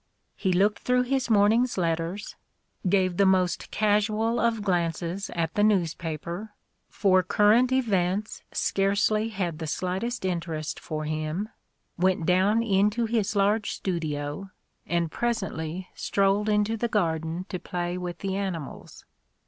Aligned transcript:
He 0.35 0.51
looked 0.51 0.79
through 0.79 1.03
his 1.03 1.29
morning's 1.29 1.77
letters, 1.77 2.35
gave 2.89 3.17
the 3.17 3.25
most 3.27 3.69
casual 3.69 4.39
of 4.39 4.63
glances 4.63 5.29
at 5.35 5.53
the 5.53 5.61
A 5.61 5.63
DAY 5.63 5.67
WITH 5.67 5.69
ROSSETTI. 5.73 5.79
newspaper— 5.79 6.53
^for 6.91 7.27
current 7.27 7.71
events 7.71 8.41
scarcely 8.51 9.29
had 9.29 9.59
the 9.59 9.67
slightest 9.67 10.25
interest 10.25 10.79
for 10.79 11.05
him— 11.05 11.49
went 11.99 12.25
down 12.25 12.63
into 12.63 13.05
his 13.05 13.35
large 13.35 13.69
studio, 13.73 14.49
and 14.87 15.11
presently 15.11 15.87
strolled 15.93 16.49
into 16.49 16.75
the 16.75 16.87
garden 16.87 17.45
to 17.49 17.59
play 17.59 17.95
with 17.95 18.17
the 18.25 18.35
animals. 18.35 19.05